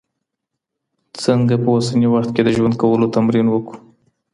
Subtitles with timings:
[1.23, 3.77] څنګه په اوسني وخت کي د ژوند کولو تمرین وکړو؟